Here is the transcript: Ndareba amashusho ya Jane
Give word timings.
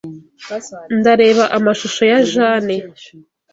Ndareba 0.97 1.43
amashusho 1.57 2.01
ya 2.11 2.19
Jane 2.31 2.75